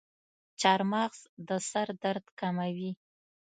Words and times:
چارمغز 0.61 1.19
د 1.47 1.49
سر 1.69 1.87
درد 2.03 2.25
کموي. 2.39 2.91